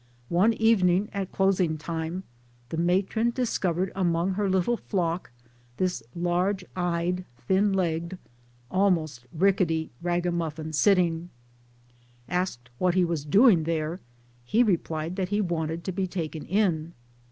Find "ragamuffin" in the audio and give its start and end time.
10.01-10.73